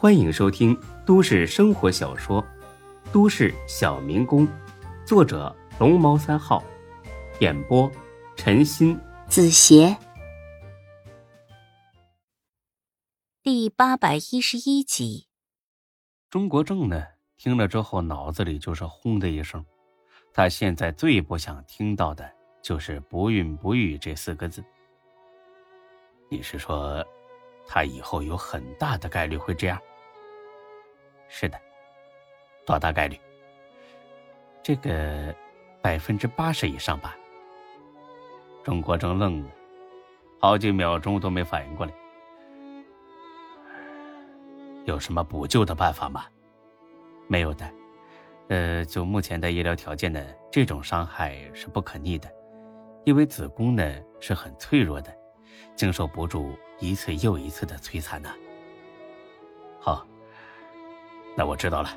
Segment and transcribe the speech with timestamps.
[0.00, 2.40] 欢迎收听都市生活小说
[3.12, 4.46] 《都市小民工》，
[5.04, 6.62] 作者龙猫三号，
[7.40, 7.90] 演播
[8.36, 9.96] 陈鑫、子邪，
[13.42, 15.26] 第八百一十一集。
[16.30, 17.04] 钟国正呢，
[17.36, 19.66] 听了之后脑子里就是轰的一声。
[20.32, 24.64] 他现在最不想听到的就是“不孕不育”这四个字。
[26.30, 27.04] 你是说，
[27.68, 29.78] 他以后有很大的概率会这样？
[31.28, 31.60] 是的，
[32.64, 33.20] 多大概率？
[34.62, 35.34] 这个
[35.82, 37.14] 百分之八十以上吧。
[38.64, 39.50] 钟国正愣了，
[40.40, 41.92] 好几秒钟都没反应过来。
[44.86, 46.24] 有什么补救的办法吗？
[47.26, 47.70] 没有的。
[48.48, 50.18] 呃，就目前的医疗条件呢，
[50.50, 52.32] 这种伤害是不可逆的，
[53.04, 55.14] 因为子宫呢是很脆弱的，
[55.76, 58.30] 经受不住一次又一次的摧残呢。
[59.80, 60.06] 好。
[61.36, 61.90] 那我知道了，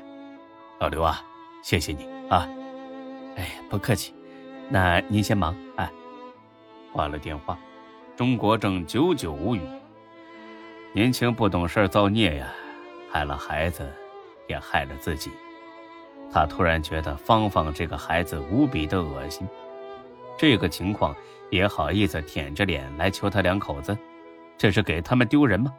[0.78, 1.20] 老刘啊，
[1.64, 2.48] 谢谢你啊！
[3.34, 4.14] 哎，不客气。
[4.68, 5.90] 那您先忙啊。
[6.92, 7.58] 挂了电话，
[8.16, 9.60] 钟国正久久无语。
[10.92, 12.52] 年轻不懂事造孽呀，
[13.10, 13.92] 害了孩子，
[14.46, 15.32] 也害了自己。
[16.32, 19.44] 他突然觉得芳芳这个孩子无比的恶心。
[20.36, 21.14] 这个情况
[21.50, 23.96] 也好意思舔着脸来求他两口子，
[24.58, 25.72] 这是给他们丢人吗？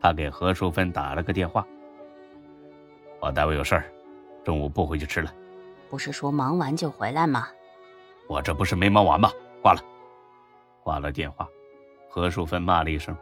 [0.00, 1.66] 他给何淑芬打了个电话。
[3.20, 3.84] 我单位有事儿，
[4.44, 5.32] 中午不回去吃了。
[5.88, 7.48] 不是说忙完就回来吗？
[8.26, 9.30] 我这不是没忙完吗？
[9.62, 9.80] 挂了，
[10.82, 11.48] 挂了电话。
[12.08, 13.16] 何淑芬骂了一声：“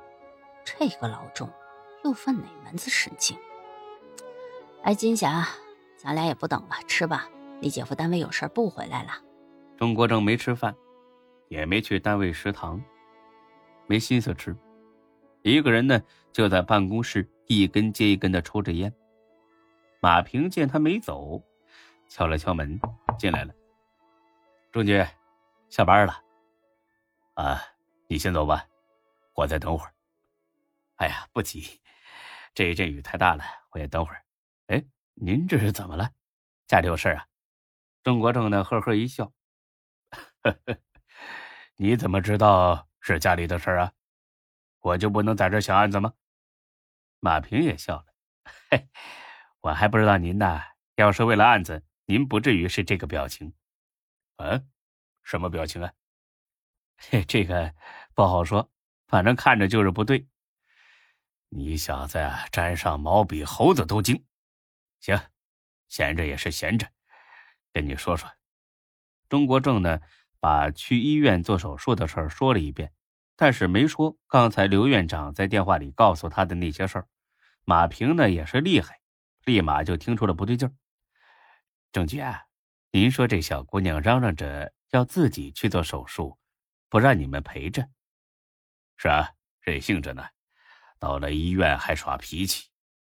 [0.64, 1.48] 这个老钟
[2.04, 3.36] 又犯哪门子神经？”
[4.82, 5.48] 哎，金霞，
[5.96, 7.28] 咱俩也不等了，吃吧。
[7.60, 9.10] 你姐夫单位有事不回来了。
[9.82, 10.72] 钟国正没吃饭，
[11.48, 12.80] 也没去单位食堂，
[13.88, 14.56] 没心思吃，
[15.42, 16.00] 一个人呢
[16.32, 18.94] 就在办公室一根接一根的抽着烟。
[20.00, 21.42] 马平见他没走，
[22.06, 22.80] 敲了敲门，
[23.18, 23.52] 进来了。
[24.70, 25.04] 钟局，
[25.68, 26.22] 下班了。
[27.34, 27.60] 啊，
[28.06, 28.64] 你先走吧，
[29.34, 29.92] 我再等会儿。
[30.94, 31.80] 哎呀，不急，
[32.54, 33.42] 这一阵雨太大了，
[33.72, 34.22] 我也等会儿。
[34.68, 34.80] 哎，
[35.14, 36.08] 您这是怎么了？
[36.68, 37.26] 家里有事啊？
[38.04, 39.32] 钟国正呢，呵呵一笑。
[40.42, 40.78] 呵呵，
[41.76, 43.92] 你怎么知道是家里的事儿啊？
[44.80, 46.14] 我就不能在这想案子吗？
[47.20, 48.06] 马平也笑了。
[48.70, 48.88] 嘿。
[49.60, 50.60] 我还不知道您呢。
[50.96, 53.54] 要是为了案子，您不至于是这个表情。
[54.36, 54.68] 嗯，
[55.22, 55.92] 什么表情啊？
[56.98, 57.72] 嘿这个
[58.14, 58.70] 不好说，
[59.06, 60.26] 反正看着就是不对。
[61.48, 64.26] 你小子啊沾上毛比猴子都精。
[64.98, 65.20] 行，
[65.88, 66.90] 闲着也是闲着，
[67.72, 68.28] 跟你说说。
[69.28, 70.00] 中国正呢，
[70.42, 72.92] 把去医院做手术的事儿说了一遍，
[73.36, 77.06] 但是没说刚才刘院长在电话里告诉他的那些事儿。
[77.64, 78.98] 马平呢，也是厉害。
[79.44, 80.74] 立马就听出了不对劲儿，
[81.92, 82.20] 郑局，
[82.90, 86.36] 您说这小姑娘嚷嚷着要自己去做手术，
[86.88, 87.88] 不让你们陪着，
[88.96, 89.30] 是啊，
[89.60, 90.24] 任性着呢，
[90.98, 92.68] 到了医院还耍脾气，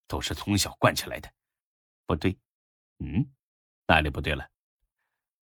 [0.06, 1.30] 都是从小惯起来的。
[2.06, 2.38] 不对，
[2.98, 3.30] 嗯，
[3.86, 4.46] 哪里不对了？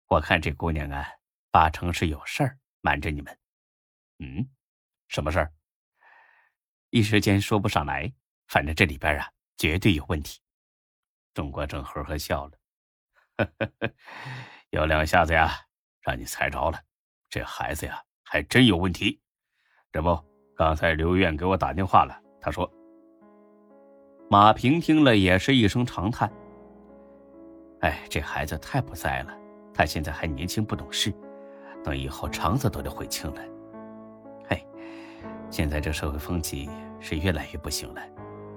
[0.08, 1.08] 我看这姑娘啊，
[1.52, 3.38] 八成是有事儿瞒着你们。
[4.20, 4.50] 嗯，
[5.08, 5.54] 什么事儿？
[6.90, 8.12] 一时间说不上来，
[8.48, 10.40] 反正这里边啊，绝对有问题。
[11.34, 12.58] 钟国正呵呵笑了，
[13.38, 13.94] 呵呵呵，
[14.72, 15.52] 有两下子呀，
[16.02, 16.82] 让你猜着了。
[17.30, 19.22] 这孩子呀，还真有问题。
[19.92, 20.18] 这不，
[20.56, 22.72] 刚才刘院给我打电话了，他说。
[24.30, 26.32] 马平听了也是一声长叹
[27.82, 29.38] ：“哎，这孩子太不在了。
[29.74, 31.14] 他现在还年轻不懂事，
[31.84, 33.42] 等以后肠子都得悔青了。
[34.48, 34.66] 嘿，
[35.50, 36.70] 现在这社会风气
[37.00, 38.02] 是越来越不行了，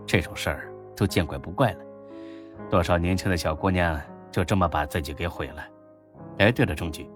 [0.06, 1.78] 这种事儿都见怪不怪了。”
[2.70, 5.64] 多少年轻的小姑娘就这么把自己给毁了？
[6.38, 7.08] 哎，对了，钟局，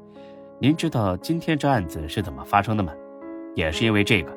[0.60, 2.92] 您知道今天这案子是怎么发生的吗？
[3.54, 4.36] 也是因为这个，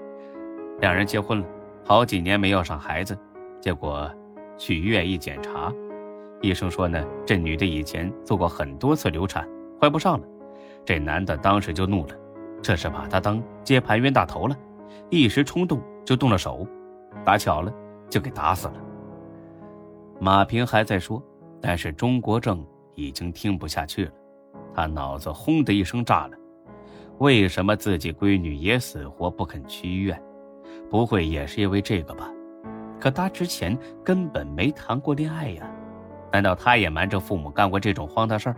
[0.80, 1.46] 两人结婚了，
[1.84, 3.18] 好几年没要上孩子，
[3.60, 4.12] 结果
[4.58, 5.74] 去医院一检查，
[6.42, 9.48] 医生说呢，这女的以前做过很多次流产，
[9.80, 10.26] 怀不上了。
[10.86, 12.16] 这男的当时就怒了，
[12.62, 14.58] 这是把他当接盘冤大头了，
[15.10, 16.66] 一时冲动就动了手，
[17.24, 17.72] 打巧了
[18.10, 18.74] 就给打死了。
[20.20, 21.22] 马平还在说，
[21.62, 24.12] 但是钟国正已经听不下去了，
[24.74, 26.38] 他脑子轰的一声炸了。
[27.20, 30.22] 为什么自己闺女也死活不肯去医院？
[30.90, 32.30] 不会也是因为这个吧？
[33.00, 35.70] 可他之前根本没谈过恋爱呀，
[36.32, 38.56] 难道他也瞒着父母干过这种荒唐事儿？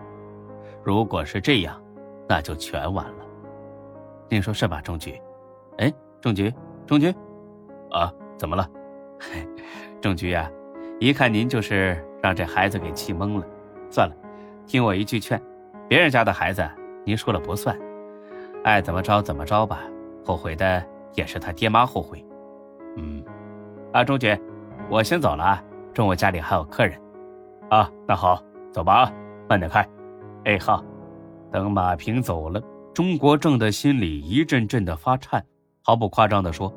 [0.84, 1.82] 如果是这样，
[2.28, 3.26] 那就全完了。
[4.30, 5.22] 您说是吧，钟局？
[5.78, 5.92] 哎，
[6.22, 6.54] 钟局，
[6.88, 7.14] 钟局，
[7.92, 8.68] 啊，怎么了？
[10.02, 10.50] 钟局呀。
[11.00, 13.46] 一看您就是让这孩子给气懵了。
[13.90, 14.16] 算了，
[14.66, 15.42] 听我一句劝，
[15.88, 16.68] 别人家的孩子
[17.06, 17.78] 您说了不算，
[18.64, 19.82] 爱怎么着怎么着吧。
[20.24, 20.82] 后悔的
[21.14, 22.26] 也是他爹妈后悔。
[22.96, 23.24] 嗯，
[23.92, 24.40] 啊，钟局，
[24.90, 26.98] 我先走了啊，中午家里还有客人。
[27.70, 28.42] 啊，那好，
[28.72, 29.12] 走吧啊，
[29.50, 29.86] 慢点开。
[30.46, 30.84] 哎，好。
[31.54, 32.60] 等马平走了，
[32.96, 35.46] 钟国正的心里一阵阵的发颤。
[35.84, 36.74] 毫不夸张的说，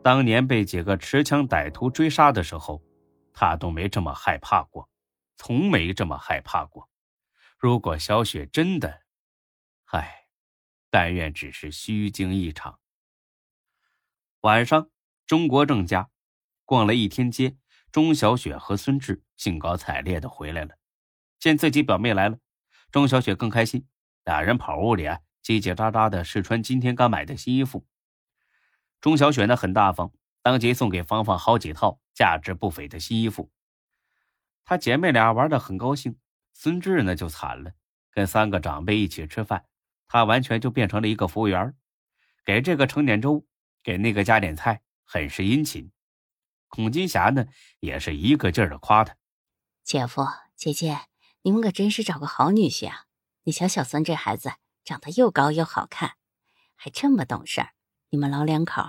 [0.00, 2.80] 当年被几个持枪歹徒追杀的时候，
[3.32, 4.88] 他都没这么害怕过，
[5.36, 6.88] 从没这么害怕过。
[7.58, 9.02] 如果小雪真的……
[9.86, 10.26] 唉，
[10.88, 12.78] 但愿只是虚惊一场。
[14.42, 14.88] 晚上，
[15.26, 16.10] 钟国正家
[16.64, 17.56] 逛了一天街，
[17.90, 20.76] 钟小雪和孙志兴高采烈的回来了。
[21.40, 22.38] 见自己表妹来了，
[22.92, 23.84] 钟小雪更开心，
[24.24, 27.86] 俩人跑屋里啊，叽叽喳喳的试穿今天刚买的新衣服。
[29.00, 33.50] 钟小雪呢很大方，当即送给芳芳好几套价值不菲的新衣服。
[34.64, 36.16] 她姐妹俩玩的很高兴，
[36.52, 37.72] 孙志呢就惨了，
[38.12, 39.64] 跟三个长辈一起吃饭，
[40.06, 41.74] 他完全就变成了一个服务员，
[42.44, 43.44] 给这个盛点粥，
[43.82, 45.90] 给那个加点菜，很是殷勤。
[46.68, 47.46] 孔金霞呢
[47.80, 49.16] 也是一个劲儿的夸他
[49.82, 50.24] ：“姐夫
[50.54, 51.00] 姐姐，
[51.42, 53.06] 你们可真是找个好女婿啊！
[53.44, 54.52] 你瞧小孙这孩子
[54.84, 56.16] 长得又高又好看，
[56.76, 57.70] 还这么懂事儿。”
[58.10, 58.82] 你们老两口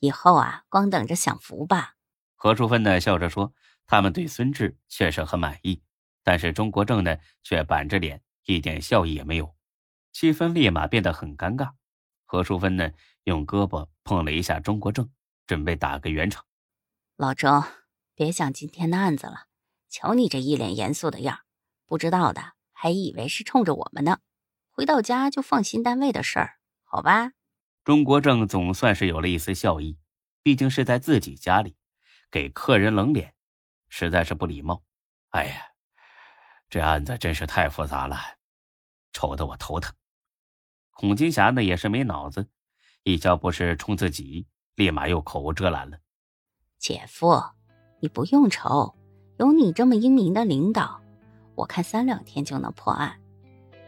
[0.00, 1.94] 以后啊，光等着享福吧。
[2.34, 3.54] 何淑芬呢，笑着说
[3.86, 5.82] ：“他们对孙志确实很满意，
[6.22, 9.56] 但是钟国正呢，却板着脸，一点笑意也没有。
[10.12, 11.70] 气氛立马变得很尴尬。
[12.26, 12.90] 何淑芬呢，
[13.24, 15.10] 用胳膊碰了一下钟国正，
[15.46, 16.44] 准备打个圆场。
[17.16, 17.64] 老钟，
[18.14, 19.46] 别想今天的案子了。
[19.88, 21.40] 瞧你这一脸严肃的样
[21.86, 22.52] 不知道的
[22.86, 24.20] 还以为是冲着我们呢。
[24.70, 27.32] 回到家就放心单位的事儿，好吧？”
[27.82, 29.98] 钟国正总算是有了一丝笑意，
[30.40, 31.74] 毕竟是在自己家里，
[32.30, 33.34] 给客人冷脸，
[33.88, 34.84] 实在是不礼貌。
[35.30, 35.62] 哎呀，
[36.70, 38.16] 这案子真是太复杂了，
[39.12, 39.92] 愁得我头疼。
[40.92, 42.48] 孔金霞呢也是没脑子，
[43.02, 44.46] 一瞧不是冲自己，
[44.76, 45.98] 立马又口无遮拦了。
[46.78, 47.42] 姐夫，
[48.00, 48.96] 你不用愁，
[49.40, 51.00] 有你这么英明的领导，
[51.56, 53.12] 我看三两天就能破案。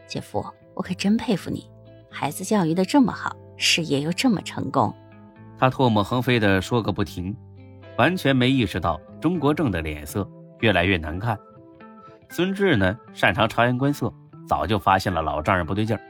[0.07, 0.43] 姐夫，
[0.73, 1.69] 我可真佩服你，
[2.09, 3.33] 孩子教育的这么好。
[3.55, 4.93] 事业又这么成功，
[5.57, 7.35] 他唾沫横飞的说个不停，
[7.97, 10.25] 完全没意识到钟国正的脸色
[10.61, 11.37] 越来越难看。
[12.29, 14.13] 孙志呢，擅长察言观色，
[14.47, 16.01] 早就发现了老丈人不对劲儿。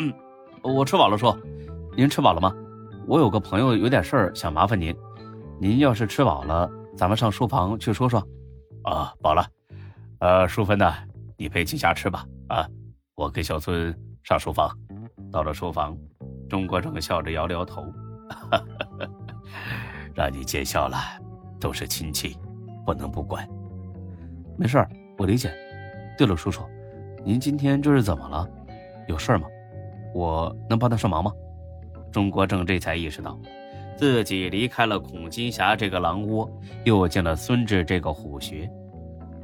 [0.62, 1.34] 我吃饱了，叔，
[1.96, 2.54] 您吃饱了吗？
[3.06, 4.94] 我有个朋友有点事儿想麻烦您，
[5.58, 8.22] 您要是吃饱了，咱们上书房去说说。
[8.84, 9.46] 啊，饱了。
[10.22, 10.94] 呃，淑芬呢，
[11.36, 12.24] 你陪金霞吃吧。
[12.46, 12.64] 啊，
[13.16, 13.92] 我跟小孙
[14.22, 14.70] 上书房。
[15.32, 15.98] 到了书房。
[16.48, 17.82] 钟国正笑着摇摇头，
[20.14, 20.96] 让你见笑了，
[21.58, 22.36] 都是亲戚，
[22.86, 23.44] 不能不管。
[24.56, 24.86] 没事
[25.18, 25.52] 我理解。
[26.16, 26.62] 对了，叔叔，
[27.24, 28.48] 您今天这是怎么了？
[29.08, 29.48] 有事吗？
[30.14, 31.32] 我能帮得上忙吗？
[32.12, 33.36] 钟国正这才意识到，
[33.96, 36.48] 自己离开了孔金霞这个狼窝，
[36.84, 38.70] 又进了孙志这个虎穴。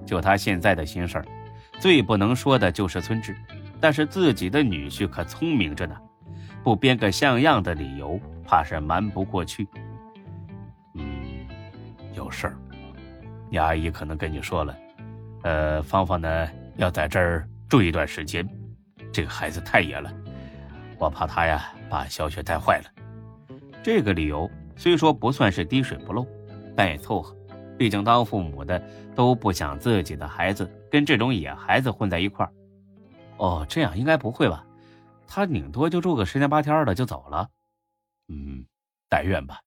[0.09, 1.25] 就他现在的心事儿，
[1.79, 3.37] 最不能说的就是村志，
[3.79, 5.95] 但是自己的女婿可聪明着呢。
[6.65, 9.69] 不编个像样的理由，怕是瞒不过去。
[10.95, 11.05] 嗯，
[12.15, 12.57] 有事儿，
[13.51, 14.75] 你阿姨可能跟你说了。
[15.43, 18.49] 呃，芳芳呢要在这儿住一段时间，
[19.13, 20.11] 这个孩子太野了，
[20.99, 22.85] 我怕他呀把小雪带坏了。
[23.83, 26.27] 这个理由虽说不算是滴水不漏，
[26.75, 27.37] 但也凑合。
[27.79, 28.83] 毕竟当父母的
[29.15, 32.53] 都不想自己的孩子跟这种野孩子混在一块儿。
[33.39, 34.65] 哦，这样应该不会吧？
[35.27, 37.49] 他顶多就住个十天八天的就走了，
[38.29, 38.65] 嗯，
[39.09, 39.61] 但愿吧。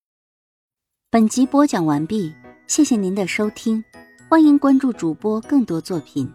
[1.09, 2.33] 本集播讲完毕，
[2.67, 3.83] 谢谢您的收听，
[4.29, 6.31] 欢迎关注主播更多作品。